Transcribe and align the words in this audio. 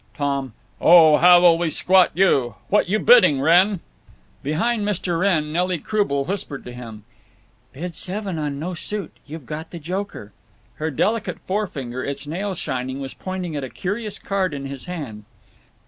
Tom: 0.17 0.53
Oh, 0.79 1.17
how 1.17 1.39
we 1.51 1.57
will 1.59 1.69
squat 1.69 2.09
you!… 2.15 2.55
What 2.69 2.89
you 2.89 2.97
bidding, 2.97 3.39
Wrenn? 3.39 3.81
Behind 4.41 4.83
Mr. 4.83 5.19
Wrenn, 5.19 5.53
Nelly 5.53 5.77
Croubel 5.77 6.25
whispered 6.25 6.65
to 6.65 6.71
him: 6.71 7.03
"Bid 7.71 7.93
seven 7.93 8.39
on 8.39 8.57
no 8.57 8.73
suit. 8.73 9.15
You've 9.27 9.45
got 9.45 9.69
the 9.69 9.77
joker." 9.77 10.33
Her 10.77 10.89
delicate 10.89 11.37
forefinger, 11.41 12.03
its 12.03 12.25
nail 12.25 12.55
shining, 12.55 12.99
was 12.99 13.13
pointing 13.13 13.55
at 13.55 13.63
a 13.63 13.69
curious 13.69 14.17
card 14.17 14.55
in 14.55 14.65
his 14.65 14.85
hand. 14.85 15.25